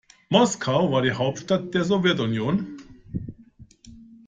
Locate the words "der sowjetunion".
1.75-2.77